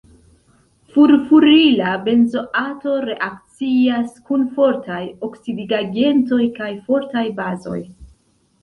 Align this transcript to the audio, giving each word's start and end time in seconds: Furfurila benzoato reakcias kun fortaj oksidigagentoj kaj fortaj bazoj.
Furfurila 0.93 1.91
benzoato 2.07 2.95
reakcias 3.09 4.17
kun 4.31 4.49
fortaj 4.57 5.01
oksidigagentoj 5.31 6.43
kaj 6.61 6.73
fortaj 6.91 7.29
bazoj. 7.43 7.81